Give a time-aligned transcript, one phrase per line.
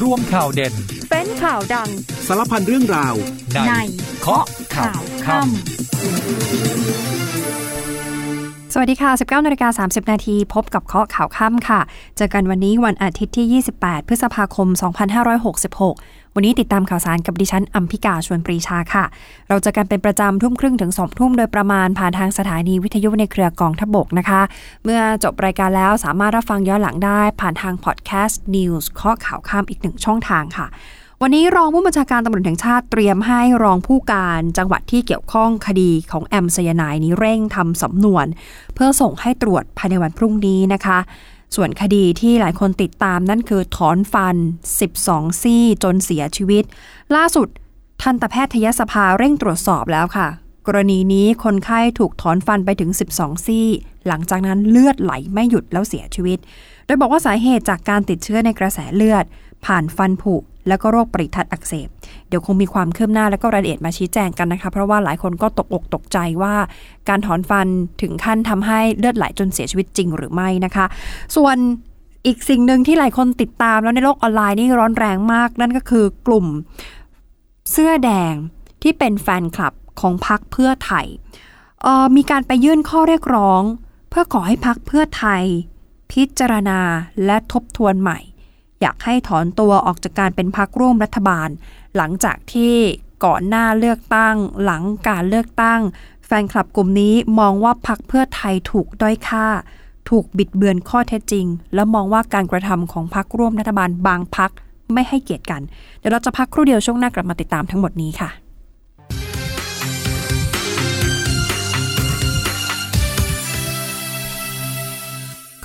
[0.00, 0.74] ร่วมข่าวเด่น
[1.10, 1.90] เป็นข่าวดัง
[2.26, 3.14] สารพันเรื่องราว
[3.54, 3.72] ในใน
[4.20, 6.81] เคาะข่าวค่ำ
[8.74, 11.80] สวัสดีค่ะ 19นาฬิกา30 นาทีพบกับเคาะข่าวค่ำค่ะ
[12.16, 14.68] เจอกันวันนี้วันอาทิตย์ที่ 28 พฤษภาคม
[15.52, 19.04] 2566 วันนี้ติดตามข่าวสารกับดิฉันอัมพิกาชวนปรีชาค่ะ
[19.48, 24.40] เราเจะกันเป็นประจำทุ่มครึ่งถึง 2 ทุ่มโดยประมาณผ่านทางสถานีวิทยุในเครือกองทบกนะคะ
[24.84, 30.66] เมื่อจบรายการแล้วสามารถรับฟังย้อนหลังได้ ผ่านทางพอดแคสต์ News เคาะข่าวค่ำอีกหนึ่งช่องทางค่ะ
[31.24, 38.26] วันนี้รองผู้บัญชาการตำรวจแห่งชาติเตรียมให้รองผู้การจังหวัดที่เกี่ยวข้องคดีของแอมไซยานายนี้เร่งทำสำนวน
[38.74, 40.98] เพื่อส่งให้ตรวจภายในวันพรุ่งนี้นะคะ
[41.54, 44.36] ส่วนคดีที่หลายคนติดตามนั่นคือถอนฟัน
[44.88, 46.64] 12 ซี่จนเสียชีวิต
[47.16, 47.48] ล่าสุด
[48.02, 50.28] ทันตแพทยสภาเร่งตรวจสอบแล้วค่ะ
[50.66, 53.66] กรณีนี้คนไข้ถูกถอนฟันไปถึง 12 ซี่
[54.06, 56.38] หลังจากนั้นเลือดไหลไม่หยุดแล้วเสียชีวิต
[56.86, 59.24] โดยบอกว่าสาเหตุจากการติดเชื้อในกระแสเลือด
[59.66, 60.36] ผ่านฟันผุ
[60.68, 61.88] แล้วก็โรคปริทัดอักเสบ
[62.28, 66.54] เดี๋ยวคงมีความคืบหน้าและก็รายละเอียดมาชี้แจงกันนะคะ เพราะว่าหลายคนก็ตกอกตกใจว่า
[67.08, 67.66] การถอนฟัน
[68.02, 70.86] ถึงขั้นทำให้เลือดไหลจนเสียชีวิตจริงหรือไม่นะคะ
[71.36, 71.56] ส่วน
[72.26, 76.46] อีกสิ่งหนึ่งที่หลายคนติดตามแล้วในโลกออนไลน์นี่ร้อนแรงมาก นั่นก็คือกลุ่ม
[77.70, 78.34] เสื้อแดง
[78.82, 81.06] ที่เป็นแฟนคลับของพักเพื่อไทย
[81.84, 83.62] ออมีการไปยื่นข้อเรียกร้อง
[84.10, 85.42] เพื่อขอให้พักเพื่อไทย
[86.12, 86.80] พิจารณา
[87.24, 88.18] และทบทวนใหม่
[88.82, 91.48] อยากให้ถอนตัวออกจากการเป็นพักร่วมรัฐบาล
[91.96, 92.74] หลังจากที่
[93.24, 95.80] ก่อนหน้าเลือกตั้ง หลังการเลือกตั้ง
[96.26, 99.46] แฟนคลับกลุ่มนี้มองว่าพักเพื่อไทยถูกด้อยค่า
[100.10, 104.50] ถูกบิดเบือนข้อเท็จจริง และมองว่าการกระทำของพักร่วมรัฐบาลบางพัก
[104.92, 105.62] ไม่ให้เกียรติกัน
[105.98, 108.30] เดี๋ยวเราจะพักครู่เดียวช่วงหน้ากลับมาติดตามทั้งหมดนี้ค่ะ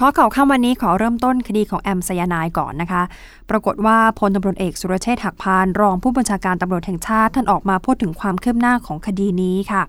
[0.02, 3.04] ข้อข่าวข้ามวันนี้ขอเริ่มต้นคดีของแอมไซยานายก่อนนะคะ
[3.50, 9.82] ปรากฏว่าพลตำรวจเอกสุรเชษฐ์หักพาน รองผู้บัญชาการตำรวจแห่งชาติท่านออกมาพูดถึงความคืบหน้าของคดีนี้ค่ะ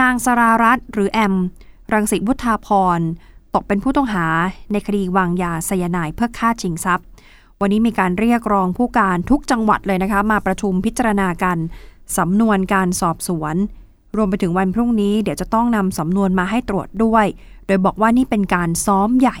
[0.00, 1.34] นางสรารัตน์หรือแอม
[1.92, 3.00] รังสิวุฒาพร
[3.54, 4.26] ตกเป็นผู้ต้องหา
[4.72, 7.06] ในคดีวางยาไซยานายเพื่อฆ่าชิงทรัพย์
[7.60, 11.58] วันนี้มีการเรียกรองผู้การทุกจังหวัดเลยนะคะ มาประชุมพิจารณากัน
[12.16, 13.54] สำนวนการสอบสวน
[14.16, 17.26] รวมไปถึงวันพรุ่งนี้เดี๋ยวจะต้องนำสำนวนมาให้ตรวจด้วย
[17.66, 19.38] โดยบอกว่านี่เป็นการซ้อมใหญ่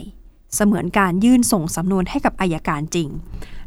[0.54, 3.08] เสมือนการยื่นส่งสำนวนให้กับอายการจริง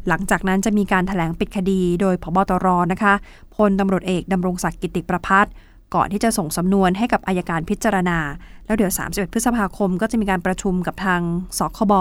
[0.08, 3.14] หลังจากนั้นจะมีการถแถลงปิดคดี โดยพบตรนะคะ
[3.54, 5.52] พลตำรวจเอกดำรงศักดิ์กิติประพัฒน์
[5.94, 8.18] ก่อนที่จะส่งสำนวนให้กับอายการพิจารณา
[8.66, 11.20] แล้วเดี๋ยว 31 พฤษภาคม ก็จะมีการประชุมกับทาง
[11.58, 11.92] สคบ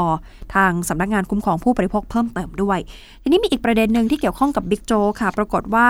[0.56, 2.80] ทางสำนักงานคุ้มครองผู้บริโภคเพิ่มเติมด้วย
[3.22, 5.90] ทีนี้มีอีกประเด็นหนึ่งที่เกี่ยวข้องกับบิ๊กโจกค่ะ ปรากฏว่า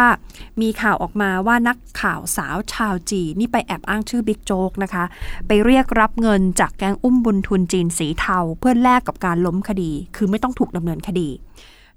[0.62, 5.04] มีข่าวออกมาว่านักข่าวสาวชาวจีนนี่ไปแอบอ้างชื่อบิ๊กโจ๊กนะคะ
[5.48, 11.30] ไปเรียกรับเงินจากแก๊งอุ้มบุญทุนจีนสีเทา เพื่อแลกกับการล้มคดี คือไม่ต้องถูกดำเนินคดี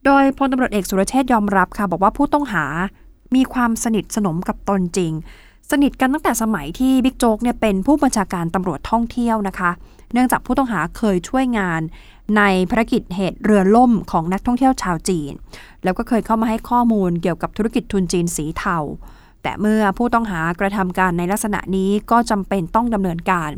[0.05, 2.65] โดยพลตำรวจเอกสุรเชษฐ์ยอมรับค่ะ บอกว่าผู้ต้องหา
[3.35, 5.13] มีความสนิทสนมกับตนจริง
[5.71, 9.71] สนิทกันตั้งแต่สมัยที่บิ๊กโจ๊กเนี่ยเป็นผู้บัญชาการตำรวจท่องเที่ยวนะคะ
[10.13, 11.81] เนื่องจากผู้ต้องหาเคยช่วยงาน
[12.37, 15.33] ในภารกิจเหตุเรือล่มของนักท่องเที่ยวชาวจีน
[15.85, 18.79] แล้วก็เคยเข้ามาให้ข้อมูลเกี่ยวกับธุรกิจทุนจีนสีเทา
[19.43, 23.51] แต่เมื่อผู้ต้องหากระทำการในลักษณะนี้ก็จำเป็นต้องดำเนินการ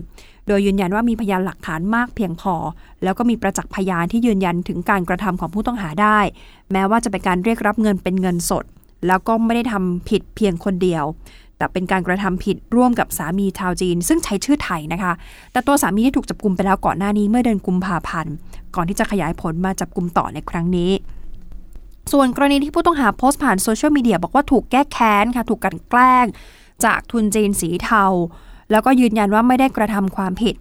[0.46, 2.54] โดยยืนยันว่ามีพยานหลักฐานมากเพียงพอ
[3.02, 6.18] แล้วก็มีประจักษ์พยานที่ยืนยันถึงการกระทำของผู้ต้องหาได้
[6.72, 8.64] แม้ว่าจะเป็นการเรียกรับเงินเป็นเงินสด
[9.06, 11.04] แล้วก็ไม่ได้ทำผิดเพียงคนเดียว
[11.58, 15.12] แต่เป็นการกระทำผิดร่วมกับสามีชาวจีน ซึ่งใช้ชื่อไทยนะคะ
[15.52, 18.34] แต่ตัวสามีที่ถูกจับกลุมไปแล้วก่อนหน้านี้เมื่อเดือนกุมภาพันธ์
[18.76, 20.90] ก่อนที่จะขยายผลมาจับกลุมต่อในครั้งนี้
[22.12, 26.26] ส่วนกรณีที่ผู้ต้องหาโพสต์ผ่านโซเชียลมีเดียบอกว่าถูกแก้แค้นค่ะถูกกลันแกล้ง
[26.84, 28.04] จากทุนจีนสีเทา
[28.70, 30.54] แล้วก็ยืนยันว่าไม่ได้กระทำความผิด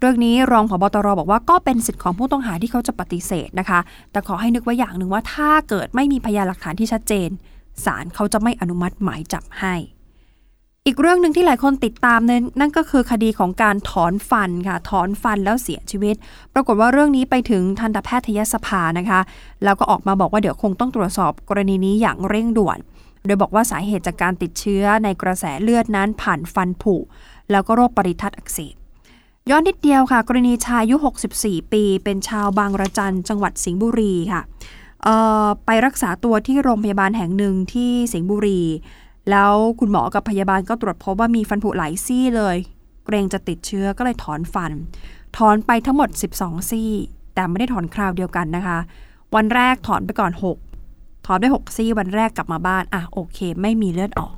[0.00, 7.28] เรื่องนี้รองผบตรบอกว่าก็เป็นสิทธิ์ของผู้ต้องหาที่เขาจะปฏิเสธนะคะ แต่ขอให้นึกไว้อย่างหนึ่งว่าถ้าเกิดไม่มีพยานหลักฐานที่ชัดเจน
[7.84, 9.74] ศาลเขาจะไม่อนุมัติหมายจับให้
[10.88, 16.14] อีกเรื่องหนึ่งที่หลายคนติดตามนั้นนั่นก็คือคดีของการถอนฟันค่ะ ถอนฟันแล้วเสียชีวิต
[16.54, 19.20] ปรากฏว่าเรื่องนี้ไปถึงทันตแพทยสภานะคะ
[19.64, 22.78] แล้วก็ออกมาบอกว่าเดี๋ยวคงต้องตรวจสอบกรณีนี้อย่างเร่งด่วน
[23.24, 26.94] โดยบอกว่าสาเหตุจากการติดเชื้อในกระแสเลือดนั้นผ่านฟันผุ
[27.50, 28.74] แล้วก็โรคปริทัดอักเสบ
[29.50, 30.96] ย้อนนิดเดียวค่ะ กรณีชายอายุ
[31.34, 34.42] 64 ปี เป็นชาวบางระจันจังหวัดสิงห์บุรีค่ะ
[35.66, 38.62] ไปรักษาตัวที่โรงพยาบาลแห่งหนึ่งที่สิงห์บุรี
[39.30, 42.56] แล้วคุณหมอกับพยาบาลก็ตรวจพบว่ามีฟันผุหลายซี่เลย
[43.04, 44.72] เกรงจะติดเชื้อก็เลยถอนฟัน
[45.36, 46.08] ถอนไปทั้งหมด
[46.38, 46.90] 12 ซี่
[47.34, 48.78] แต่ไม่ได้ถอนคราวเดียวกันนะคะ
[49.34, 50.32] วันแรกถอนไปก่อน
[50.78, 54.32] 6 ถอนได้6ซี่วันแรกกลับมาบ้านอะโอเค ไม่มีเลือดออก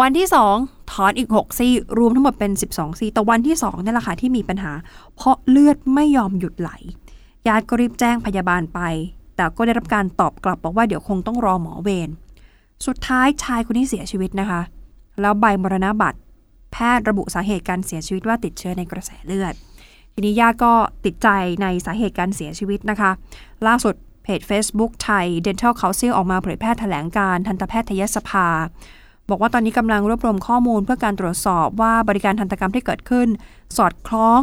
[0.00, 0.26] วันที่
[0.58, 4.72] 2 ถอนอีก 6 ซี่ รวมทั้งหมดเป็น 12 ซี่ แต่วันที่2นี่แหละค่ะที่มีปัญหา
[5.14, 6.70] เพราะเลือดไม่ยอมหยุดไหล
[7.46, 8.80] ญาติก็รีบแจ้งพยาบาลไป
[9.36, 12.08] แต่ก็ได้รับการตอบกลับบอกว่าเดี๋ยวคงต้องรอหมอเวร
[12.86, 14.60] สุดท้ายชายคนนี้เสียชีวิตนะคะ
[15.20, 16.18] แล้วใบมรณบัตร
[16.72, 19.54] แพทย์ระบุสาเหตุการเสียชีวิตว่าติดเชื้อในกระแสเลือด
[20.14, 20.72] ทีนี้ญาติก็
[21.04, 21.28] ติดใจ
[21.62, 23.10] ในสาเหตุการเสียชีวิตนะคะ
[23.66, 28.48] ล่าสุดเพจ Facebook ไทย Dental Council ออกมาเผยแพร่แถลงการทันตแพทยสภา
[29.28, 33.28] บอกว่าตอนนี้กำลังรวบรวมข้อมูลเพื่อการตรวจสอบว่าบริการทันตกรรมที่เกิดขึ้น
[33.76, 34.40] สอดคล้อง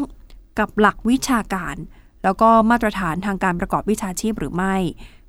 [0.60, 1.76] กับหลักวิชาการ
[2.24, 4.76] แล้วก็มาตรฐานทางการประกอบวิชาชีพหรือไม่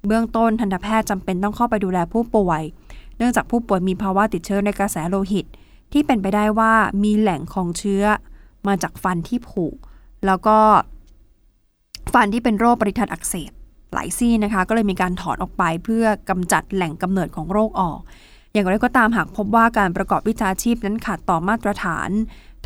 [0.07, 2.63] เบื้องต้นทันตแพทย์จำเป็นต้องเข้าไปดูแลผู้ป่วย
[3.19, 5.47] เนื่องจากผู้ป่วยมีภาวะติดเชื้อในกระแสโลหิต
[5.93, 6.73] ที่เป็นไปได้ว่า
[7.05, 8.05] มีแหล่งของเชื้อ
[8.67, 9.67] มาจากฟันที่ผุ
[10.27, 10.59] แล้วก็
[12.15, 13.53] ฟันที่เป็นโรคปริทัดอักเสบ
[13.93, 18.01] หลายซี่นะคะ ก็เลยมีการถอนออกไปเพื่อกำจัดแหล่งกำเนิดของโรคออก
[18.53, 22.11] อย่างไรก็ตามหากพบว่าการประกอบวิชาชีพนั้นขาดต่อมาตรฐาน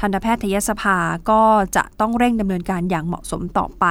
[0.00, 0.96] ทันตแพทยสภา
[1.30, 1.42] ก็
[1.76, 3.86] จะต้องเร่งดำเนินการอย่างเหมาะสมต่อไป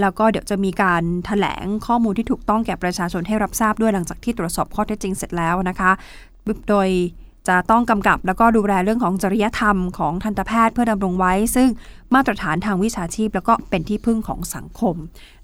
[0.00, 5.90] แล้วก็เดี๋ยวจะมีการถแถลงข้อมูลที่ถูกต้องแก่ประชาชนให้รับทราบด้วยหลังจากที่ตรวจสอบข้อเท็จจริงเสร็จแล้วนะคะ
[6.68, 6.88] โดย
[7.48, 11.68] จะต้องกำกับแล้วก็ดูแลเรื่องของจริยธรรมของทันตแพทย์เพื่อดำรงไว้ ซึ่ง
[12.14, 14.96] มาตรฐานทางวิชาชีพ แล้วก็เป็นที่พึ่งของสังคม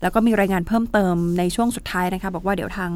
[0.03, 2.93] แล้วก็มีรายงานเพิ่มเติมในช่วงสุดท้ายนะคะ บอกว่าเดี๋ยวทาง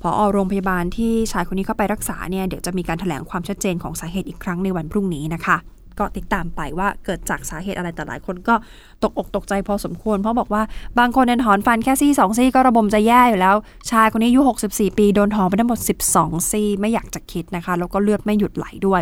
[0.00, 5.56] พอโรงพยาบาลที่ชายคนนี้เข้าไปรักษาเนี่ยเดี๋ยวจะมีการถแถลงความชัดเจนของสาเหตุอีกครั้งในวันพรุ่งนี้นะคะ
[5.98, 8.54] ก็ติดตามไปว่าเกิดจากสาเหตุอะไรแต่หลายคนก็
[9.02, 10.62] ตกอกตกใจพอสมควร เพราะบอกว่า
[10.98, 13.56] บางคนเนถอนฟันแค่ซี่สองซี่ก็ระบมจะแย่อยู่แล้ว
[13.90, 14.40] ชายคนนี้อายุ
[14.70, 15.78] 64 ปีโดนถอนไปทั้งหมด
[16.12, 19.00] 12 ซี่ไม่อยากจะคิดนะคะ แล้วก็เลือดไม่หยุดไหลด้วย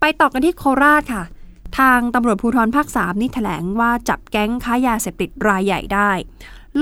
[0.00, 1.24] ไปต่อกันที่โคราชค่ะ
[1.78, 6.10] ทางตำรวจภูธรภาค 3 นี่แถลงว่าจับแก๊งค้ายาเสพติดรายใหญ่ได้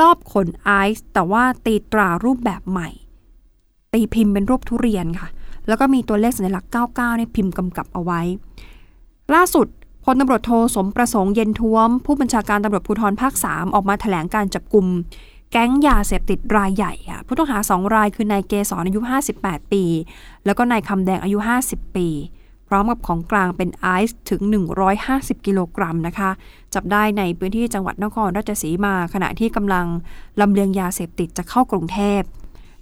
[0.00, 2.88] รอบขนไอซ์แต่ว่าตีตรารูปแบบใหม่
[3.92, 5.28] ตีพิมพ์เป็นรูปทุเรียนค่ะ
[5.68, 8.20] แล้วก็มีตัวเลขสัญลักษณ์ 99เนี่ยพิมพ์กำกับเอาไว้
[9.32, 9.66] ล่าสุด
[10.04, 14.86] พลตำรวจโทสมประสงค์เย็นท้วม ผู้บัญชาการตำรวจภูธรภาค 3 ออกมาแถลงการจับกลุ่ม
[15.52, 19.00] แก๊งยาเสพติดรายใหญ่ค่ะผู้ต้องหา 2 รายคือนายเกษรอายุ
[19.36, 19.84] 58 ปี
[20.44, 21.38] แล้วก็นายคำแดงอายุ
[21.68, 22.08] 50 ปี
[22.68, 24.42] พร้อมกับของกลางเป็นไอซ์ถึง
[24.94, 26.30] 150 กิโลกรัมนะคะ
[26.74, 29.86] จับได้ในพื้นที่จังหวัดนครราชสีมา ขณะที่กำลัง
[30.40, 32.20] ลำเลียงยาเสพติดจะเข้ากรุงเทพ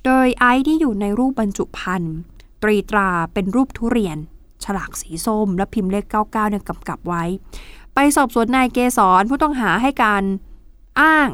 [0.05, 2.15] โดยไอซ์ที่อยู่ในรูปบรรจุภัณฑ์
[2.63, 4.19] ตรีตราเป็นรูปทุเรียน
[4.65, 7.25] ฉลากสีส้ม และพิมพ์เลข 99เนี่ยกำกับไว้
[7.95, 10.23] ไปสอบสวนนายเกษรผู้ต้องหาให้การ
[11.01, 11.29] อ้าง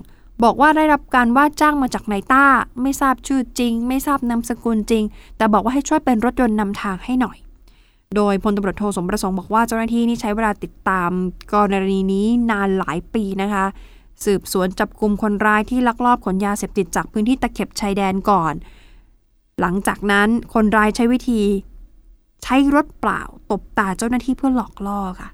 [0.45, 2.45] บอกว่าได้รับการว่าจ้างมาจากนายต้า
[2.83, 5.05] ไม่ทราบชื่อจริง ไม่ทราบนามสกุลจริง
[5.37, 7.39] แต่บอกว่าให้ช่วยเป็นรถยนต์นำทางให้หน่อย
[8.17, 11.11] โดยพลตำรวจโทสมประสงค์บอกว่าเจ้าหน้าที่นี่ใช้เวลาติดตาม
[11.53, 13.65] กรณีนี้นานหลายปีนะคะ
[14.25, 18.55] สืบสวนจับกลุ่มคนร้ายที่ลักลอบขนยาเสพติดจากพื้นที่ตะเข็บชายแดนก่อน
[19.61, 21.43] หลังจากนั้นคนร้ายใช้วิธี
[22.43, 25.29] ใช้รถเปล่าตบตาเจ้าหน้าที่เพื่อหลอกล่อค่ะ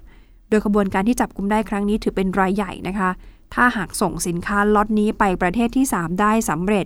[0.49, 3.09] โดยขบวนการที่จับกลุมได้ครั้งนี้ถือเป็นรายใหญ่นะคะ
[3.53, 6.85] ถ้าหากส่งสินค้าล็อตนี้ไปประเทศที่ 3 ได้สำเร็จ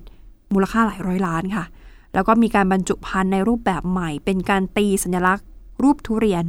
[0.54, 1.66] มูลค่าหลายร้อยล้านค่ะ
[2.13, 5.45] แล้วก็มีการบรรจุภัณฑ์ในรูปแบบใหม่ เป็นการตีสัญลักษณ์
[5.83, 6.44] รูปทุเรียน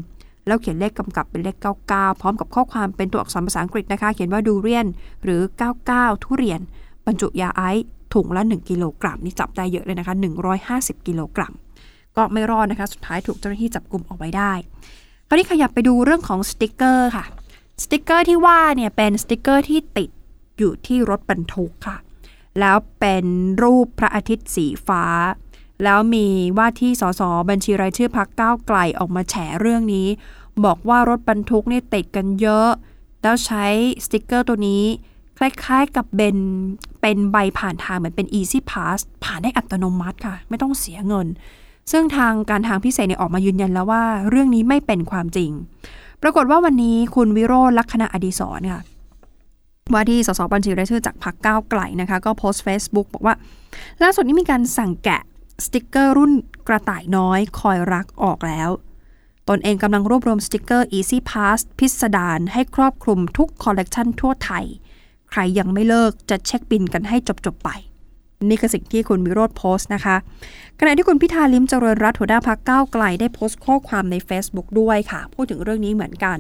[0.47, 4.87] แล้วเขียนเลขกำกับเป็นเลข 99 พร้อมกับข้อความเป็นตัวอักษรภาษาอังกฤษนะคะ เขียนว่าดูเรียน
[5.25, 5.41] หรือ
[5.83, 6.61] 99 ทุเรียน
[7.07, 7.85] บรรจุยาไอซ์
[8.15, 10.15] ถุงละ 1 กิโลกรัมนี่จับได้เยอะเลยนะคะ
[10.61, 11.53] 150 กิโลกรัม
[12.17, 14.53] ก็ไม่รอดนะคะ สุดท้ายถูกเจ้าหน้าที่จับกลุ่มออกไว้ได้
[15.29, 17.25] คราวนี้ขยับไปดูเรื่องของสติกเกอร์ค่ะ
[17.83, 20.11] สติกเกอร์ที่ว่าเนี่ยเป็นสติกเกอร์ที่ติด
[20.59, 21.97] อยู่ที่รถบรรทุกค่ะ
[22.61, 23.25] แล้วเป็น
[23.63, 25.05] รูปพระอาทิตย์สีฟ้า
[25.85, 26.27] แล้วมี
[26.59, 30.09] ว่าที่สสบัญชีรายชื่อพรรคก้าวไกลออกมาแฉเรื่องนี้
[30.65, 32.69] บอกว่ารถบรรทุกเนี่ยติดกันเยอะ
[33.23, 33.67] แล้วใช้
[34.05, 34.85] สติกเกอร์ตัวนี้
[35.39, 36.37] คล้ายๆกับเป็น
[37.01, 41.27] เป็นใบผ่านทางเหมือนเป็น Easy Pass ผ่านได้อัตโนมัติค่ะ ไม่ต้องเสียเงิน
[41.93, 45.51] ซึ่งทางการทางพิเศษเนี่ยออกมายืนยันแล้วว่า เรื่องนี้ไม่เป็นความจริง
[46.23, 48.83] ปรากฏว่าวันนี้คุณวิโรจน์ลักขณาอดิศรค่ะ
[49.93, 53.35] ว่าที่สสบัญชีรายชื่อจากพรรคก้าวไกลนะคะ ก็โพสต์ Facebook บอกว่า
[54.03, 55.23] ล่าสุดนี้มีการสั่งแกะ
[55.65, 56.33] สติกเกอร์รุ่น
[56.69, 58.71] กระต่ายน้อยคอยรักออกแล้ว
[59.49, 64.65] ตนเองกำลังรวบรวมสติกเกอร์ Easy Pass พิสดารให้ครอบคลุมทุกคอลเลกชันทั่วไทย
[65.31, 67.71] ใครยังไม่เลิกจะเช็คบินกันให้จบๆไป
[68.49, 70.17] นี่คือสิ่งที่คุณวิโรธโพสต์นะคะ
[70.81, 76.39] ขณะที่คุณพิธาลิมเจริญรัตหัวหน้าพักก้าวไกลได้โพสต์ข้อความใน Facebook ด้วยค่ะ พูดถึงเรื่องนี้เหมือนกัน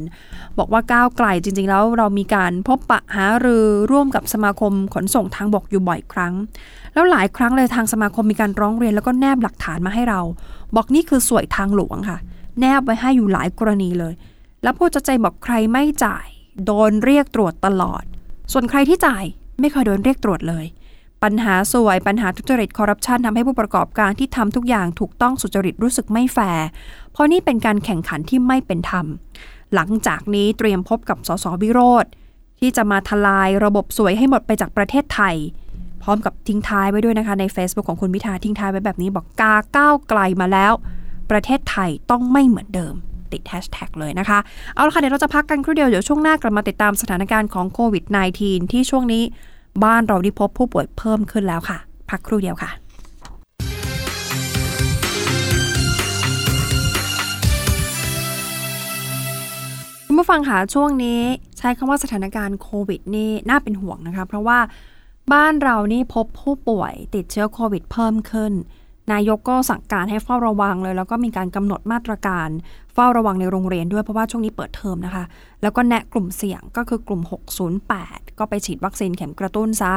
[0.58, 6.34] บอกว่าก้าวไกลจริง ๆ แล้วเรามีการพบปะหารือร่วมกับสมาคมขนส่งทางบกอยู่บ่อยครั้ง
[6.94, 10.20] แล้วหลายครั้งเลยทางสมาคมมีการร้องเรียนแล้วก็แนบหลักฐานมาให้เรา
[10.76, 12.18] บอกนี่คือสวยทางหลวงค่ะ
[12.60, 14.14] แนบไว้ให้อยู่หลายกรณีเลย
[14.62, 16.26] แล้วพูดจะใจบอกใครไม่จ่าย
[16.64, 18.02] โดนเรียกตรวจตลอด
[18.52, 19.24] ส่วนใครที่จ่าย
[19.60, 20.64] ไม่เคยโดนเรียกตรวจเลย
[21.22, 26.66] ปัญหาสวยปัญหาทุจริตคอร์รัปชันทำให้ผู้ประกอบการที่ทำทุกอย่างถูกต้องสุจริตรู้สึกไม่แฟร์
[27.12, 29.06] เพราะนี่เป็นการแข่งขันที่ไม่เป็นธรรม
[29.74, 32.04] หลังจากนี้เตรียมพบกับสสวิโรธ
[32.60, 35.36] ที่จะมาทลายระบบสวยให้หมดไปจากประเทศไทย
[36.02, 40.72] พร้อมกับทิ้งท้ายไว้ด้วยนะคะใน Facebook ของคุณพิธาทิ้งท้ายไว้แบบนี้บอกกาก้าวไกลมาแล้ว
[41.30, 42.94] ประเทศไทยต้องไม่เหมือนเดิม
[43.32, 44.38] ติดแฮชแท็กเลยนะคะ
[44.74, 48.04] เอาละค่ะ เดี๋ยวเราจะพักกันครู่เดียว เดี๋ยวช่วงหน้ากลับมาติดตามสถานการณ์ของโควิด
[48.38, 49.22] -19 ที่ช่วงนี้
[49.84, 51.78] บ้านเราได้พบผู้ป่วยเพิ่มขึ้นแล้วค่ะ
[52.10, 52.70] พักครู่เดียวค่ะ
[60.06, 61.20] คุณผู้ฟังค่ะช่วงนี้
[61.58, 64.58] ใช้คำว่าสถานการณ์โควิดนี่น่าเป็นห่วงนะคะ เพราะว่า
[65.32, 68.52] บ้านเรานี่พบผู้ป่วยติดเชื้อโควิดเพิ่มขึ้น
[69.12, 72.48] นายกก็สั่งการให้เฝ้าระวังเลย แล้วก็มีการกำหนดมาตรการ
[72.94, 75.24] เฝ้าระวังในโรงเรียนด้วยเพราะว่าช่วงนี้เปิดเทอมนะคะ
[75.62, 77.20] แล้วก็แนะกลุ่มเสี่ยงก็คือกลุ่ม
[77.80, 79.94] 608 ก็ไปฉีดวัคซีนเข็มกระตุ้นซะ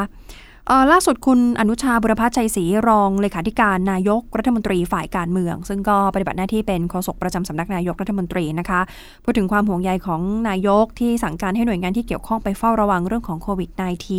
[0.91, 8.82] ล่าสุดคุณอนุชาบุรพัชชัยศรีรองเลขาธิการนายกรัฐมนตรีฝ่ายการเมือง ซึ่งก็ปฏิบัติหน้าที่เป็นโฆษกประจำสำนักนายกรัฐมนตรีนะคะ
[9.24, 13.70] พูดถึงความห่วงใยของนายกที่สั่งการให้หน่วยงานที่เกี่ยวข้องไปเฝ้าระวังเรื่องของโควิด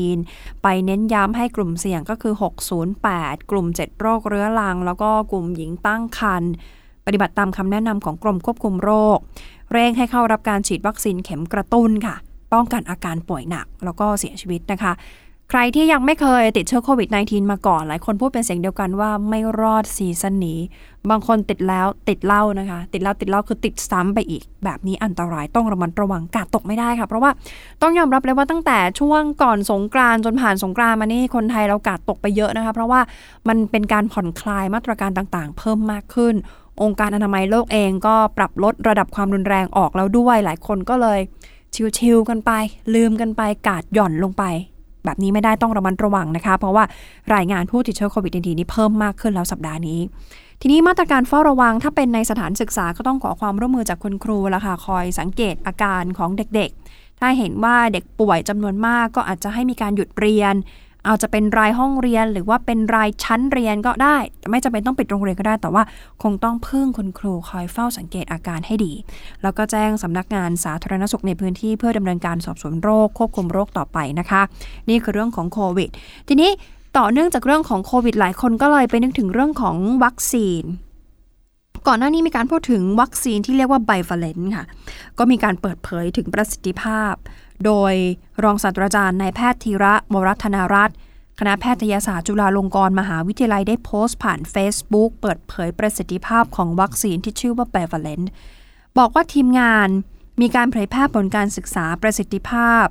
[0.07, 2.35] -19 ไปเน้นย้ำให้กลุ่มเสี่ยงก็คือ
[2.93, 6.53] 608 กลุ่ม 7 โรคเรื้อรัง แล้วก็กลุ่มหญิงตั้งครรภ์
[7.07, 9.19] ปฏิบัติตามคำแนะนำของกรมควบคุมโรค
[9.73, 12.17] เร่งให้เข้ารับการฉีดวัคซีนเข็มกระตุ้นค่ะ
[12.53, 14.93] ป้องกันอาการป่วยหนักแล้วก็เสียชีวิตนะคะ
[15.51, 20.61] ใครที่ยังไม่เคยติดเชื้อโควิด -19 มาก่อน หลายคนพูดเป็นเสียงเดียวกันว่าไม่รอดซีซั่นนี้
[21.11, 27.31] บางคนติดแล้วติดเหล้านะคะ ติดแล้วติดเหล้าคือติดซ้ำไปอีก แบบนี้อันตรายต้องระมัดระวังกาดตกไม่ได้ค่ะ เพราะว่า
[27.83, 33.01] ต้องยอมรับเลยว่าตั้งแต่ช่วงก่อนสงกรานจนผ่านสงกรานมานี่คนไทยเรากาดตกไปเยอะนะคะ เพราะว่า
[33.49, 36.35] มันเป็นการผ่อนคลายมาตรการต่างๆ เพิ่มมากขึ้น
[36.83, 41.21] องค์การอนามัยโลกเองก็ปรับลดระดับความรุนแรงออกแล้วด้วย หลายคนก็เลย
[41.99, 42.51] ชิลๆกันไป
[42.95, 44.45] ลืมกันไปกาดหย่อนลงไป
[45.05, 46.85] แบบนี้ไม่ได้ต้องระมัดระวังนะคะ เพราะว่า
[47.35, 50.01] รายงานผู้ติดเชื้อโควิด -19 นี้เพิ่มมากขึ้นแล้วสัปดาห์นี้
[50.61, 60.55] ทีนี้มาตรการเฝ้าระวังถ้าเป็นในสถานศึกษาก็ต้องขอความร่วมมือจากคุณครูละค่ะคอยสังเกตอาการของเด็กๆ ถ้าเห็นว่าเด็กป่วยจำนวนมากก็อาจจะให้มีการหยุดเรียน
[61.09, 64.17] อาจจะเป็นรายห้องเรียนหรือว่าเป็นรายชั้นเรียนก็ได้
[64.51, 65.83] ไม่จำเป็นต้องปิดโรงเรียนก็ได้ แต่ว่า
[66.23, 68.93] คงต้องพึ่งคุณครูคอยเฝ้าสังเกตอาการให้ดี
[69.43, 74.43] แล้วก็แจ้งสำนักงานสาธารณสุขในพื้นที่เพื่อดำเนินการสอบสวนโรคควบคุมโรคต่อไปนะคะ
[74.89, 75.89] นี่คือเรื่องของโควิด
[76.29, 76.51] ทีนี้
[76.99, 80.65] ต่อเนื่องจากเรื่องของโควิดหลายคนก็เลยไปนึกถึงเรื่องของวัคซีน
[81.89, 84.65] ก่อนหน้านี้มีการพูดถึงวัคซีนที่เรียกว่าไบฟาเลนค่ะ
[85.19, 87.15] ก็มีการเปิดเผยถึงประสิทธิภาพ
[87.65, 87.95] โดย
[88.43, 90.97] รองศาสตราจารย์นายแพทย์ธีระมรัตนารัตน์
[91.39, 98.23] คณะแพทยศาสตร์จุฬาลงกรณ์มหาวิทยาลัยได้โพสต์ผ่าน Facebook เปิดเผยประสิทธิภาพของวัคซีนที่ชื่อว่าไบฟาเลน
[98.99, 99.89] บอกว่าทีมงาน
[100.41, 102.87] มีการเผยแพร่ผลการศึกษาประสิทธิภาพ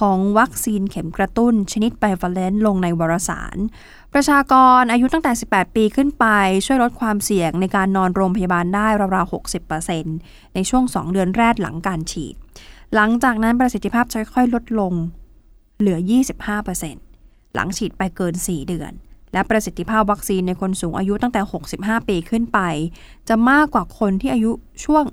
[0.00, 3.56] ของวัคซีนเข็มกระตุ้น ชนิดไบฟาเลนต์ลงในวารสาร
[4.12, 6.26] ประชากรอายุตั้งแต่ 18 ปีขึ้นไป
[6.66, 9.32] ช่วยลดความเสี่ยงในการนอนโรงพยาบาลได้ราวๆ
[9.90, 12.36] 60%ในช่วง 2 เดือนแรกหลังการฉีด
[12.94, 14.92] หลังจากนั้นประสิทธิภาพจะค่อยๆลดลง
[15.78, 15.98] เหลือ
[16.76, 18.92] 25%หลังฉีดไปเกิน 4 เดือน
[19.32, 21.40] และประสิทธิภาพวัคซีนในคนสูงอายุตั้งแต่
[21.74, 22.60] 65 ปีขึ้นไป
[23.28, 24.50] จะมากกว่าคนที่อายุ
[24.84, 25.04] ช่วง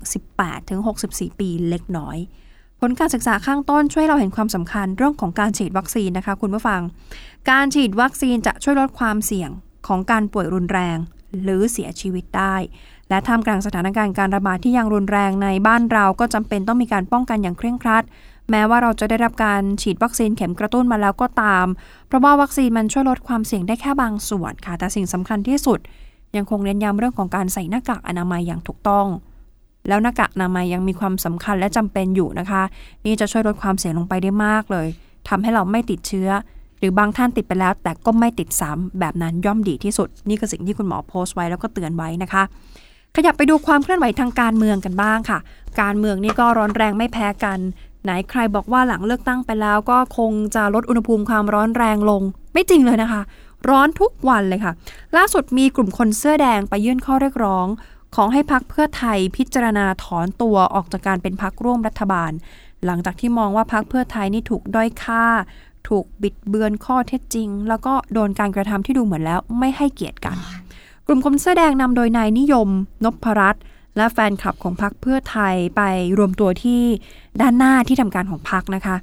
[0.66, 2.16] 18-64 ปีเล็กน้อย
[2.80, 6.80] ผลการศึกษาข้างต้นช่วยเราเห็นความสำคัญเรื่องของการฉีดวัคซีนนะคะคุณผู้ฟัง
[7.50, 9.50] การฉีดวัคซีนจะช่วยลดความเสี่ยง
[9.86, 10.98] ของการป่วยรุนแรง
[11.42, 12.56] หรือเสียชีวิตได้
[13.10, 18.04] และท่ามกลางสถานการณ์การระบาดที่ยังรุนแรงในบ้านเราก็จำเป็นต้องมีการป้องกันอย่างเคร่งครัด
[18.50, 21.66] แม้ว่าเราจะได้รับการฉีดวัคซีนเข็มกระตุ้นมาแล้วก็ตาม
[22.06, 25.78] เพราะว่าวัคซีนมันช่วยลดความเสี่ยงได้แค่บางส่วนค่ะ แต่สิ่งสำคัญที่สุด
[26.36, 29.06] ยังคงเน้นย้ำเรื่องของการใส่หน้ากากอนามัยอย่างถูกต้อง
[29.88, 32.62] แล้วหน้ากากอนามัยยังมีความสำคัญและจำเป็นอยู่นะคะ
[33.04, 34.86] นี่จะช่วยลดความเสี่ยงลงไปได้มากเลย
[35.28, 36.28] ทำให้เราไม่ติดเชื้อ
[36.78, 42.42] หรือบางท่านติดไปแล้วแต่ก็ไม่ติดซ้ำแบบนั้นย่อมดีที่สุด นี่คือสิ่งที่คุณหมอโพสต์ไว้แล้วก็เตือนไว้นะคะ
[43.20, 45.38] ขยับไปดูความเคลื่อนไหวทางการเมืองกันบ้างค่ะ
[45.80, 47.58] การเมืองนี่ก็ร้อนแรงไม่แพ้กัน
[48.02, 52.22] ไหนใครบอกว่าหลังเลือกตั้งไปแล้วก็คงจะลดอุณหภูมิความร้อนแรงลง
[52.52, 53.22] ไม่จริงเลยนะคะ
[53.68, 54.72] ร้อนทุกวันเลยค่ะ
[55.16, 57.66] ล่าสุดมีกลุ่มคนเสื้อแดงไปยื่นข้อเรียกร้อง
[58.14, 62.32] ของให้พักเพื่อไทยพิจารณาถอนตัวออกจากการเป็นพักร่วมรัฐบาล
[62.84, 65.24] หลังจากที่มองว่าพักเพื่อไทยนี่ถูกด้อยค่า
[65.88, 70.38] ถูกบิดเบือนข้อเท็จจริง แล้วก็โดนการกระทำที่ดูเหมือนแล้วไม่ให้เกียรติกัน
[71.10, 72.68] กลุ่มคนเสื้อแดงนำโดยนายนิยม
[73.04, 73.62] นพรัตน์
[73.96, 75.82] และแฟนคลับของพรรคเพื่อไทยไป
[76.18, 76.82] รวมตัวที่
[77.40, 78.96] ด้านหน้าที่ทำการของพรรคนะคะ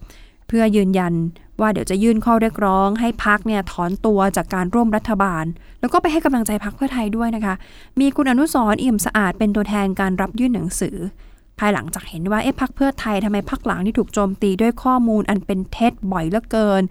[0.48, 1.14] เพื่อยืนยัน
[1.62, 5.46] ว่าเดี๋ยวจะยื่นข้อเรียกร้อง ให้พักเนี่ยถอนตัวจากการร่วมรัฐบาล
[5.80, 7.56] แล้วก็ไปให้กำลังใจพักเพื่อไทยด้วยนะคะ
[8.00, 10.98] มีคุณอนุสรอี่มสะอาดเป็นตัวแทนการรับยื่นหนังสือ
[11.60, 16.82] ภายหลังจากเห็นว่าเอ๊ะพักเพื่อไทยทำไมพักหลังที่ถูกโจมตีด้วยข้อมูลอันเป็นเท็จบ่อยเหลือเกิน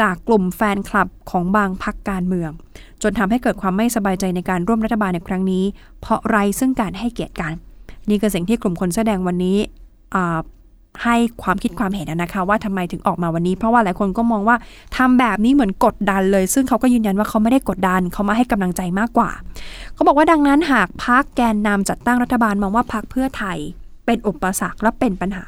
[0.00, 2.50] จากกลุ่มแฟนคลับของบางพักการเมือง
[3.02, 5.64] จนทำให้เกิดความไม่สบายใจในการร่วมรัฐบาลในครั้งนี้
[6.00, 7.52] เพราะไรซึ่งการให้เกียรติกัน
[8.08, 9.56] นี่คือสิ่งที่กลุ่มคนแสดงวันนี้
[11.04, 14.56] ให้ความคิดความเห็นนะคะ ว่าทำไมถึงออกมาวันนี้ เพราะว่าหลายคนก็มองว่า
[14.96, 19.30] ทำแบบนี้เหมือนกดดันเลย ซึ่งเขาก็ยืนยันว่าเขาไม่ได้กดดันเขามาให้กำลังใจมากกว่า
[19.94, 23.58] เขาบอกว่าดังนั้นหากพักแกนนำจัดตั้งรัฐบาลมองว่าพักเพื่อไทย
[24.06, 25.44] เป็นอุปสรรคและเป็นปัญหา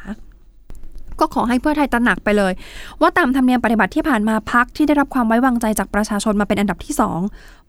[1.20, 2.52] ก็ขอให้เพื่อไทยตระหนักไปเลย
[3.00, 7.20] ว่าตามธรรมเนียมปฏิบัติที่ผ่านมาพักที่ได้รับความไว้วางใจจากประชาชนมาเป็นอันดับที่สอง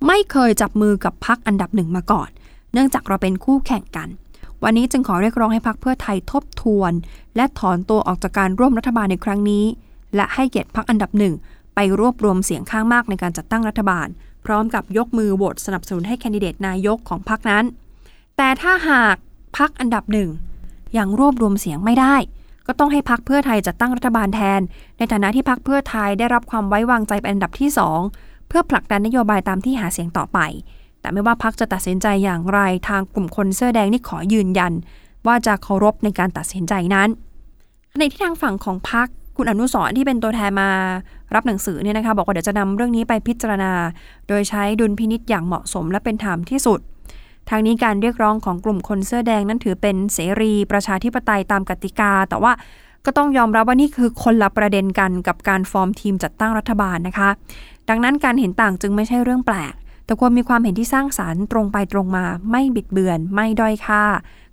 [0.08, 2.30] ไม่เคยจับมือกับพักอันดับหนึ่งมาก่อน
[2.74, 4.08] เนื่องจากเราเป็นคู่แข่งกัน
[4.64, 6.94] วันนี้จึงขอเรียกร้องให้พักเพื่อไทยทบทวน
[7.36, 9.66] และถอนตัวออกจากการร่วมรัฐบาลในครั้งนี้
[10.16, 11.34] และให้เกียรติพักอันดับหนึ่ง
[11.75, 14.08] ไปรวบรวมเสียงข้างมากในการจัดตั้งรัฐบาล
[14.46, 17.64] พร้อมกับยกมือโหวตสนับสนุนให้แคนดิเดตนายกของพักนั้น
[18.38, 19.16] แต่ถ้าหาก
[19.58, 20.30] พักอันดับหนึ่ง
[20.98, 22.16] ยังรวบรวมเสียงไม่ได้
[22.67, 24.62] ก็ต้องให้พักเพื่อไทยจัดตั้งรัฐบาลแทน
[24.98, 28.00] ในฐานะที่พักเพื่อไทยได้รับความไว้วางใจเป็นอันดับที่สอง
[28.48, 30.39] เพื่อผลักดันนโยบายตามที่หาเสียงต่อไป
[31.01, 34.74] แต่ไม่ว่าพักจะตัดสินใจอย่างไรทางกลุ่มคนเสื้อแดงนี่ขอยืนยัน
[35.27, 37.10] ว่าจะเคารพในการตัดสินใจนั้น
[38.00, 39.07] ในที่ทางฝั่งของพัก
[39.38, 40.69] คุณอนุสรที่เป็นตัวแทนมา
[41.36, 43.72] รับหนังสือเนี่ยนะคะบอกว่าเดี๋ยวจะนำเรื่องนี้ไปพิจารณา
[44.27, 46.79] โดยใช้ดุลพินิษอย่างเหมาะสมและเป็นธรรมที่สุด
[47.50, 52.52] ทางนี้การเรียกร้องของกลุ่มคนเสื้อแดงนั้นถือเป็นเสรีประชาธิปไตยตามกติกา แต่ว่า
[53.06, 57.30] ก็ต้องยอมรับว่านี่คือคนละประเด็นกันกับการฟอร์มทีมจัดตั้งรัฐบาลนะคะ
[57.90, 59.74] ดังนั้นการเห็นต่างจึงไม่ใช่เรื่องแปลก
[60.06, 64.04] แต่ควรมีความเห็นที่สร้างสารรค์ตรงไปตรงมา ไม่บิดเบือน ไม่ด้อยค่า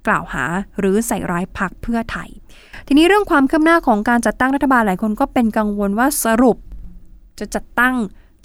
[0.07, 0.45] กล่าวหา
[0.79, 2.29] หรือใส่ร้ายพักเพื่อไทย
[2.87, 6.57] ทีนี้เรื่องความคืบหน้าของการจัดตั้งรัฐบาลหลายคนก็เป็นกังวลว่าสรุป
[7.39, 7.95] จะจัดตั้ง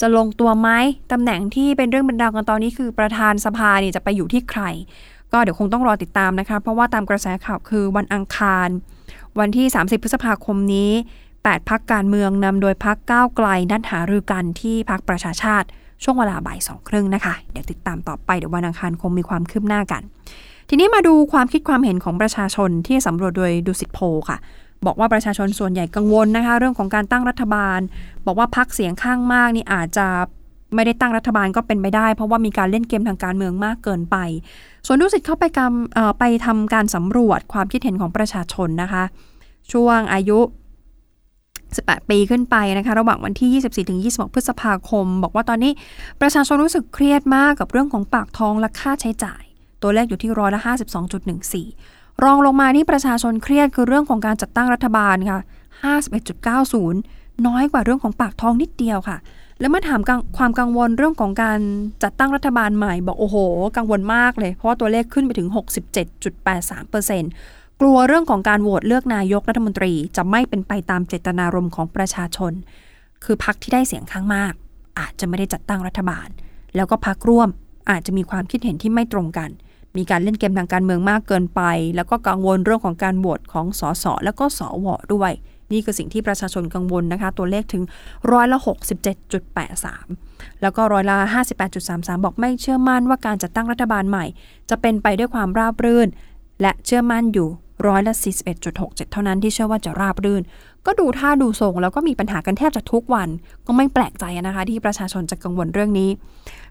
[0.02, 0.70] จะลงตัวไหม
[1.12, 4.64] ตำแหน่งที่เป็นเรื่องเป็นราวกันตอนนี้คือประธานสภาเนี่ยจะไปอยู่ที่ใคร
[5.32, 8.70] ก็เดี๋ยวคงต้องรอติดตามนะคะ เพราะว่าตามกระแสข่าวคือวันอังคาร
[9.40, 10.92] วันที่ 30 พฤษภาคมนี้
[11.32, 15.68] 8 พักการเมืองนำโดยพักก้าวไกลนัดหารือกันที่พักประชาชาติ
[16.04, 20.02] ช่วงเวลาบ่ายสองครึ่งนะคะ เดี๋ยวติดตามต่อไปเดี๋ยววันอังคารคงมีความคืบหน้ากัน
[20.70, 24.00] ทีนี้มาดูความคิดความเห็นของประชาชนที่สำรวจโดยดูสิตโพ
[24.30, 24.38] ค่ะ
[24.86, 27.80] บอกว่าประชาชนส่วนใหญ่กังวลนะคะ เรื่องของการตั้งรัฐบาล
[28.26, 30.08] บอกว่าพักเสียงข้างมากนี่อาจจะ
[30.76, 34.18] ไม่ได้ตั้งรัฐบาลก็เป็นไปได้ เพราะว่ามีการเล่นเกมทางการเมืองมากเกินไป
[34.86, 39.04] ส่วนดูสิตเข้าไปกำไปทำการสำรวจความคิดเห็นของประชาชนนะคะ
[39.72, 40.40] ช่วงอายุ
[41.28, 45.72] 18 ปีขึ้นไปนะคะ ระหว่างวันที่ 24ถึง26 พฤษภาคม บอกว่าตอนนี้
[46.22, 49.44] ประชาชนรู้สึกเครียดมากกับเรื่องของปากท้องและค่าใช้จ่าย
[49.82, 50.62] ตัวเลขอยู่ที่ร้อยละ
[51.46, 55.40] 52.14 รองลงมาที่ประชาชนเครียดคือเรื่องของการจัดตั้งรัฐบาลค่ะ
[56.64, 59.18] 51.90 น้อยกว่าเรื่องของปากท้องนิดเดียวค่ะ
[59.60, 60.02] แล้วเมื่อถาม
[60.38, 61.60] ความกังวลเรื่องของการ
[62.04, 63.38] จัดตั้งรัฐบาลใหม่ บอกโอ้โห
[63.78, 65.48] กังวลมากเลย เพราะว่าตัวเลขขึ้นไปถึง
[67.04, 72.54] 67.83%กลัวเรื่องของการโหวตเลือกนายกรัฐมนตรีจะไม่เป็นไปตามเจตนารมณ์ของประชาชน
[73.24, 74.54] คือพักที่ได้เสียงข้างมาก
[75.00, 76.28] อาจจะไม่ได้จัดตั้งรัฐบาล
[76.76, 77.50] แล้วก็พักร่วม
[77.90, 79.50] อาจจะมีความคิดเห็นที่ไม่ตรงกัน
[79.98, 81.62] มีการเล่นเกมทางการเมืองมากเกินไป
[81.96, 85.32] แล้วก็กังวลเรื่องของการโหวตของสสแล้วก็สวด้วย
[85.72, 87.84] นี่คือสิ่งที่ประชาชนกังวลนะคะ ตัวเลขถึง
[88.32, 88.60] ร้อยละ
[89.36, 91.18] 67.83 แล้วก็ร้อยละ
[91.72, 94.26] 58.33 บอกไม่เชื่อมั่นว่าการจัดตั้งรัฐบาลใหม่
[94.70, 96.08] จะเป็นไปด้วยความราบรื่น
[96.62, 97.50] และเชื่อมั่นอยู่
[97.88, 98.14] ร้อยละ
[98.64, 100.44] 41.67 เท่านั้นที่เชื่อว่าจะราบรื่น
[100.88, 103.30] ก็ดูท่าดูทรงแล้วก็มีปัญหากันแทบจะทุกวัน
[103.68, 106.10] ก็ไม่แปลกใจนะคะ ที่ประชาชนจะกังวลเรื่องนี้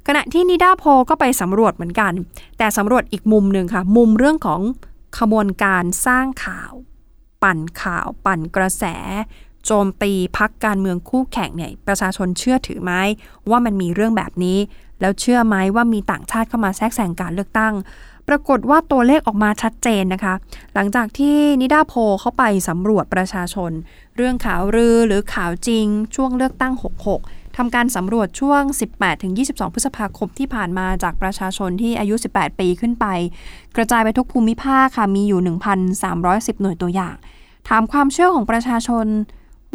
[0.06, 2.12] ขณะที่นิดาโพก็ไปสำรวจเหมือนกัน
[2.58, 4.60] แต่สำรวจอีกมุมหนึ่งค่ะ มุมเรื่องของ
[5.18, 6.72] ขบวนการสร้างข่าว
[7.42, 8.84] ปั่นข่าว ปั่นกระแส
[9.66, 12.92] โจมตีพักการเมืองคู่แข่งเนี่ยประชาชนเชื่อถือไหม
[13.50, 14.58] ว่ามันมีเรื่องแบบนี้
[15.00, 17.74] แล้วเชื่อไหมว่ามีต่างชาติเข้ามาแทรกแซงการเลือกตั้ง
[18.28, 20.34] ปรากฏว่าตัวเลขออกมาชัดเจนนะคะ
[20.74, 23.72] หลังจากที่นิดาโพเข้าไปสำรวจประชาชน
[24.16, 26.74] เรื่องข่าวรือหรือข่าวจริง ช่วงเลือกตั้ง
[27.14, 28.62] 66ทำการสำรวจช่วง
[29.18, 33.06] 18-22 พฤษภาคมที่ผ่านมาจากประชาชนที่อายุ 18 ปีขึ้นไป
[33.76, 35.40] กระจายไปทุกภูมิภาคค่ะ มีอยู่
[36.00, 37.16] 1,310 หน่วยตัวอย่าง
[37.68, 39.06] ถามความเชื่อของประชาชน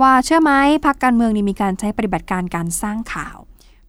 [0.01, 0.51] ว่าเชื่อไหม
[0.85, 3.37] พักการเมืองนี่มีการใช้ปฏิบัติการการสร้างข่าว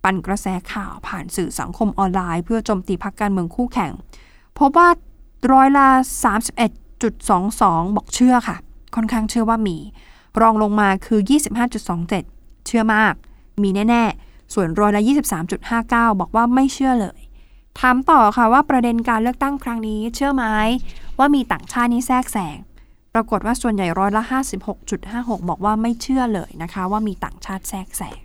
[0.04, 3.92] ปั่นกระแสข่าวผ่านสื่อสังคมออนไลน์ เพื่อโจมตีพักการเมืองคู่แข่ง
[4.58, 4.88] พบว่า
[5.52, 5.88] ร้อยละ
[6.72, 8.56] 31.22 บอกเชื่อค่ะ
[8.94, 9.76] ค่อนข้างเชื่อว่ามี
[10.40, 11.20] รองลงมาคือ
[11.92, 13.14] 25.27 เชื่อมาก
[13.62, 15.02] มีแน่ๆ ส่วนร้อยละ
[15.60, 17.20] 23.59 บอกว่าไม่เชื่อเลย
[17.80, 20.44] ถามต่อค่ะว่าประเด็นการเลือกตั้งครั้งนี้ เชื่อไหม
[21.18, 22.56] ว่ามีต่างชาตินี้แทรกแซง
[23.14, 24.22] ปรากฏว่าส่วนใหญ่ร้อยละ
[24.86, 28.18] 56.56 บอกว่าไม่เชื่อเลยนะคะ ว่ามีต่างชาติแทรกแซง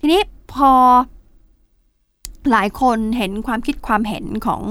[0.00, 0.20] ทีนี้
[0.52, 0.72] พอ
[2.50, 4.62] หลายคนเห็นความคิดความเห็นของ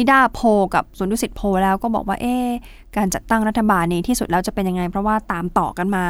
[0.00, 0.40] นิดาโพ
[0.74, 2.36] กับสวนดุสิตโพแล้วก็บอกว่าเอ๊
[2.96, 6.04] การจัดตั้งรัฐบาลนี้ที่สุดแล้วจะเป็นยังไง เพราะว่าตามต่อกันมา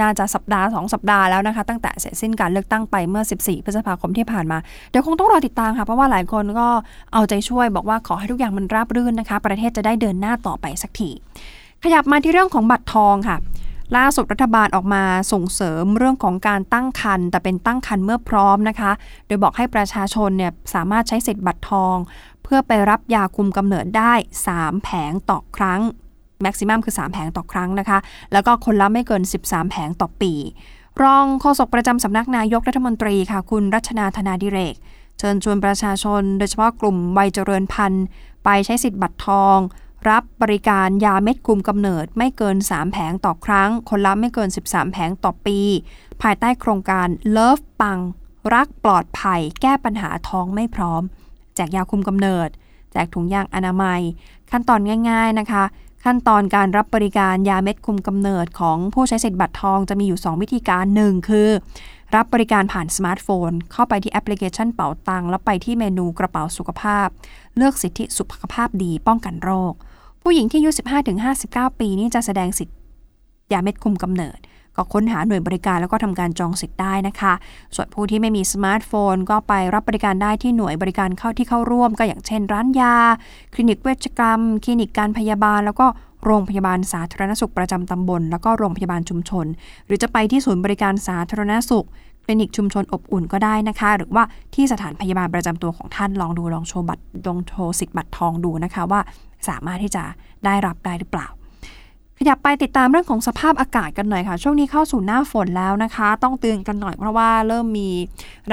[0.00, 4.58] น่าจะสัปดาห์สองสัปดาห์แล้วนะคะ ตั้งแต่เสร็จสิ้นการเลือกตั้งไปเมื่อ 14 พฤษภาคมที่ผ่านมา
[4.90, 6.68] เดี๋ยวคงต้องรอติดตามค่ะ เพราะว่าหลายคนก็
[7.12, 11.10] เอาใจช่วยบอกว่าขอให้ทุกอย่างมันราบรื่นนะคะ ประเทศจะได้เดินหน้าต่อไปสักที
[11.82, 13.38] ขยับมาที่เรื่องของบัตรทองค่ะ
[13.96, 18.92] ล่าสุดรัฐบาลออกมาส่งเสริมเรื่องของการตั้งครรภ์แต่เป็นตั้งครรภ์เมื่อพร้อมนะคะ
[19.26, 21.96] โดยบอกให้ประชาชนเนี่ยสามารถใช้สิทธิ์บัตรทอง
[22.46, 24.12] เพื่อไปรับยาคุมกำเนิดได้
[24.48, 25.80] 3 แผงต่อครั้ง
[26.42, 27.98] แม็กซิมัมคือ 3 แผงต่อครั้งนะคะ
[28.32, 30.32] แล้วก็คนละไม่เกิน 13 แผงต่อปี
[31.02, 34.74] รองโฆษกประจำสำนักนายกรัฐมนตรีค่ะ คุณรัชนาธนาดิเรก
[35.18, 38.04] เชิญชวนประชาชน โดยเฉพาะกลุ่มวัยเจริญพันธุ์
[38.44, 39.58] ไปใช้สิทธิ์บัตรทอง
[40.08, 45.58] รับบริการยาเม็ดคุมกำเนิดไม่เกิน 3 แผงต่อครั้ง คนละไม่เกิน 13 แผงต่อปี
[46.22, 47.98] ภายใต้โครงการ Love ปัง
[48.54, 51.02] รักปลอดภัย แก้ปัญหาท้องไม่พร้อม
[51.56, 52.48] แจกยาคุมกำเนิด
[52.92, 54.00] แจกถุงยางอนามัย
[54.50, 55.64] ขั้นตอนง่าย ๆนะคะ
[56.04, 61.48] ขั้นตอนการรับบริการยาเม็ดคุมกำเนิดของผู้ใช้สิทธิ์บัตรทองจะมีอยู่ 2 วิธีการหนึ่งคือ
[62.14, 67.08] รับบริการผ่านสมาร์ทโฟน เข้าไปที่แอปพลิเคชันเป๋าตังแล้วไปที่เมนูกระเป๋าสุขภาพ
[67.56, 69.72] เลือกสิทธิสุขภาพดีป้องกันโรค
[70.22, 70.70] ผู้หญิงที่อายุ
[71.24, 72.74] 15-59 ปีนี่จะแสดงสิทธิ
[73.52, 74.38] ยาเม็ดคุมกำเนิด
[74.76, 77.32] ก็ค้นหาหน่วยบริการแล้วก็ทำการจองสิทธิ์ได้นะคะ
[77.74, 82.94] ส่วนผู้ที่ไม่มีสมาร์ทโฟน ก็ไปรับบริการได้ที่หน่วยบริการเข้าที่เข้าร่วม ก็อย่างเช่น ร้านยา
[83.54, 85.86] คลินิกเวชกรรม คลินิกการพยาบาล แล้วก็
[86.24, 89.46] โรงพยาบาลสาธารณสุขประจำตำบล แล้วก็โรงพยาบาลชุมชน
[89.86, 91.86] หรือจะไปที่ศูนย์บริการสาธารณสุข
[92.24, 99.00] คลินิกชุมชนอบอุ่นก็ได้นะคะ หรือว่าที่สถานพยาบาลประจำตัวของท่านลองดูลองโชว์บัตรลองโชว์สิทธิ์บัตรทองดูนะคะว่า
[99.48, 100.02] สามารถที่จะ
[100.44, 101.26] ได้รับได้หรือเปล่า
[102.18, 107.90] ขยับไปติดตามเรื่องของสภาพอากาศกันหน่อยค่ะ ช่วงนี้เข้าสู่หน้าฝนแล้วนะคะ ต้องเตือนกันหน่อยเพราะว่าเริ่มมี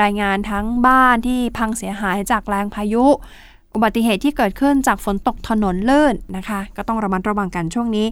[0.02, 3.06] รายงานทั้งบ้านที่พังเสียหายจากแรงพายุ
[3.74, 8.08] อุบัติเหตุที่เกิดขึ้นจากฝนตกถนนเลื่อนนะคะ ก็ต้องระมัดระวังกันช่วงนี้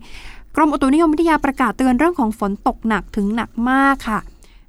[0.56, 4.20] กรมอุตุนิยมวิทยาประกาศเตือนเรื่องของฝนตกหนักถึงหนักมากค่ะ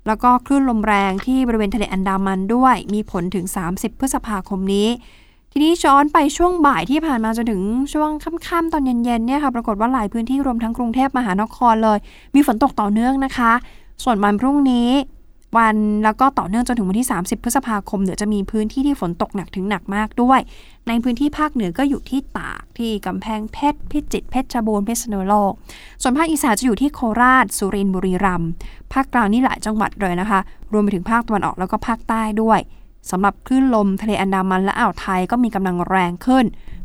[0.07, 4.88] แล้วก็คลื่นลมแรงที่บริเวณทะเลอันดามันด้วย มีผลถึง 30 พฤษภาคมนี้
[5.55, 7.62] ทีนี้ช้อนไปช่วงบ่ายที่ผ่านมาจนถึง
[7.93, 8.11] ช่วง
[8.47, 11.99] ค่ำๆตอนเย็นๆเนี่ยค่ะปรากฏว่าหลายพื้นที่รวมทั้งกรุงเทพมหานครเลย
[12.35, 13.53] มีฝนตกต่อเนื่องนะคะ
[14.05, 14.91] ส่วนวันพรุ่งนี้
[15.57, 20.41] วันแล้วก็ต่อเนื่องจนถึงวันที่ 30 พฤษภาคมเดี๋ยวจะมีพื้นที่ที่ฝนตกหนักถึงหนักมากด้วย
[20.88, 25.53] ในพื้นที่ภาคเหนือก็อยู่ที่ตากที่กำแพงเพชรพิจิตรเพชรบูรณ์เพชรณุโลก
[26.03, 28.51] ส่วนภาคอีสานจะอยู่ที่โคราช สุรินทร์บุรีรัมย์
[28.93, 30.41] ภาคกลางนี่หลายจังหวัดเลยนะคะ
[30.73, 32.61] รวมไปถึงภาคตะวันออกแล้วก็ภาคใต้ด้วย
[33.11, 36.45] สำหรับคลื่นลมทะเลอันดามันและอ่าวไทยก็มีกำลังแรงขึ้น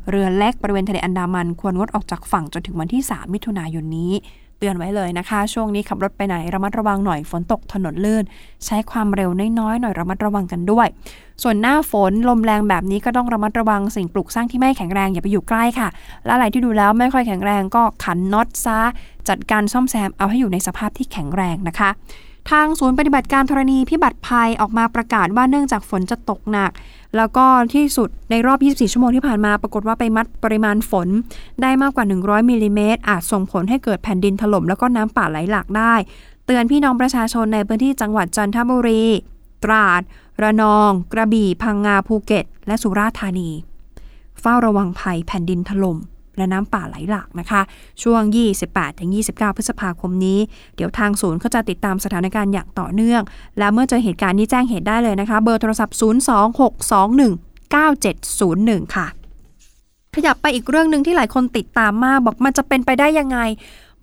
[0.09, 4.13] เรือเล็กบริเวณทะเลอันดามันควรงดออกจากฝั่งจนถึงวันที่ 3 มิถุนายนนี้
[4.59, 8.23] เตือนไว้เลยนะคะ ช่วงนี้ขับรถไปไหนระมัดระวังหน่อยฝนตกถนนลื่น
[8.65, 10.87] ใช้ความเร็วน้อยๆหน่อยระมัดระวังกันด้วย
[11.43, 15.87] ส่วนหน้าฝนลมแรงแบบนี้ก็ต้องระมัดระวังสิ่งปลูกสร้างที่ไม่แข็งแรงอย่าไปอยู่ใกล้ค่ะ
[16.25, 18.79] และอะไรที่ดูแล้วไม่ค่อยแข็งแรงก็ขันน็อตซะ
[19.29, 21.89] จัดการซ่อมแซมเอาให้อยู่ในสภาพที่แข็งแรงนะคะ
[22.51, 26.71] ทางศูนย์ปฏิบัติการธรณีพิบัติภัยออกมาประกาศว่าเนื่องจากฝนจะตกหนัก
[27.15, 31.07] แล้วก็ที่สุดในรอบ 24 ชั่วโมงที่ผ่านมา ปรากฏว่าไปมัดปริมาณฝน
[31.61, 35.93] ได้มากกว่า 100มิลลิเมตรอาจส่งผลให้เกิดแผ่นดินถล่มแล้วก็น้ำป่าไหลหลากได้
[36.45, 39.03] เตือนพี่น้องประชาชนในพื้นที่จังหวัดจันทบุรี
[39.63, 40.01] ตราด
[40.41, 43.49] ระนอง กระบี่ พังงาภูเก็ต และสุราษฎร์ธานี
[44.41, 45.97] เฝ้าระวังภัยแผ่นดินถล่ม
[46.37, 47.61] และน้ำป่าไหลหลากนะคะ
[48.03, 48.21] ช่วง
[48.89, 50.39] 28-29 พฤษภาคมนี้
[50.75, 53.21] เดี๋ยวทางศูนย์เขาจะติดตามสถานการณ์อย่างต่อเนื่อง
[53.57, 59.07] และเมื่อเจอเหตุการณ์นี้แจ้งเหตุได้เลยนะคะ เบอร์โทรศัพท์ 026219701 ค่ะ
[60.15, 63.39] ขยับไปอีกเรื่องหนึ่งที่หลายคนติดตามมากบอกมันจะเป็นไปได้ยังไง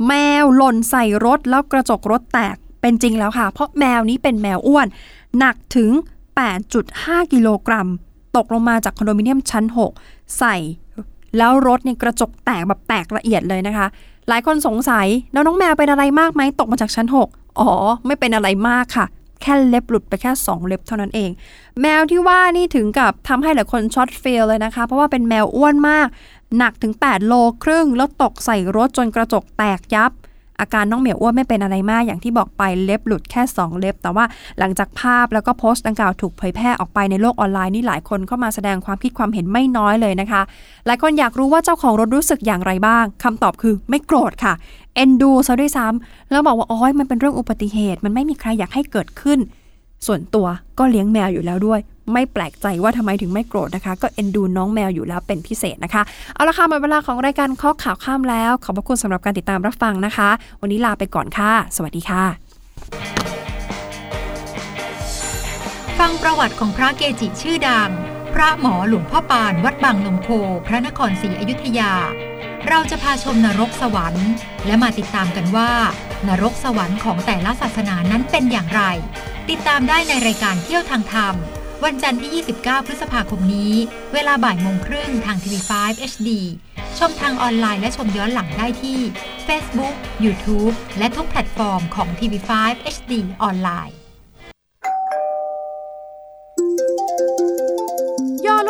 [0.07, 4.87] แมวหล่นใส่รถแล้วกระจกรถแตกเป็นจริงแล้วค่ะ เพราะแมวนี้เป็นแมวอ้วน
[5.39, 5.91] หนักถึง
[6.63, 7.89] 8.5 กิโลกรัม
[8.37, 9.65] ตกลงมาจากคอนโดมิเนียมชั้น
[10.01, 10.57] 6 ใส่
[11.39, 13.87] แล้วรถเนี่ยกระจกแตกแบบแตกละเอียดเลยนะคะ
[14.29, 17.71] หลายคนสงสัยแล้วน้องแมวเป็นอะไรมากไหมตกมาจากชั้น 6 อ๋อ
[18.07, 19.07] ไม่เป็นอะไรมากค่ะ
[19.43, 21.31] แค่เล็บหลุดไปแค่ 2 เล็บเท่านั้นเอง
[21.81, 26.09] แมวที่ว่านี่ถึงกับทำให้หลายคน shot feel เลยนะคะ เพราะว่าเป็นแมวอ้วนมาก
[26.59, 30.13] หนักถึง 8 โลครึ่งแล้วตกใส่รถจนกระจกแตกยับ
[30.61, 34.25] อาการน้องเหมียวอ้วนไม่เป็นอะไรมากอย่างที่บอกไปเล็บหลุดแค่ 2 เล็บ แต่ว่า
[34.59, 40.43] หลังจากภาพแล้วก็โพสต์ดังกล่าวถูกเผยแพร่ออกไปในโลกออนไลน์นี่หลายคนเข้ามาแสดงความคิดความเห็นไม่น้อยเลยนะคะ
[40.87, 44.53] หลายคนอยากรู้ว่าเจ้าของรถรู้สึกอย่างไรบ้างคำตอบคือไม่โกรธค่ะ
[44.95, 49.39] เอ็นดูซะด้วยซ้ำแล้วบอกว่าอ๋อมันเป็นเรื่องอุบัติเหตุ มันไม่มีใครอยากให้เกิดขึ้น
[50.07, 50.47] ส่วนตัว
[50.79, 51.81] ก็เลี้ยงแมวอยู่แล้วด้วย
[52.13, 56.03] ไม่แปลกใจว่าทำไมถึงไม่โกรธนะคะ ก็เอ็นดูน้องแมวอยู่แล้วเป็นพิเศษนะคะ
[56.35, 60.29] เอาละค่ะหมดเวลาของรายการข้อข่าวข้ามแล้ว ขอบพระคุณสำหรับการติดตามรับฟังนะคะ
[60.61, 62.25] วันนี้ลาไปก่อนค่ะ สวัสดีค่ะ
[65.99, 67.91] ฟังประวัติของพระเกจิชื่อดัง
[68.35, 70.29] พระหมอหลวงพ่อปานวัดบางนมโค
[70.67, 71.93] พระนครศรีอยุธยา
[72.69, 74.29] เราจะพาชมนรกสวรรค์
[74.67, 75.71] และมาติดตามกันว่า
[76.29, 78.83] นรกสวรรค์ของแต่ละศาสนานั้นเป็นอย่างไร
[79.51, 81.35] ติดตามได้ในรายการเที่ยวทางธรรม
[81.83, 83.73] วันจันทร์ที่ 29 พฤษภาคมนี้
[84.15, 86.31] เวลาบ่ายโมงครึ่งทางทีวี5 HD
[86.99, 88.99] ชมทางออนไลน์และชมย้อนหลังได้ที่
[89.47, 94.04] Facebook, YouTube และทุกแพลตฟอร์มของทีวี5 HD ออนไลน์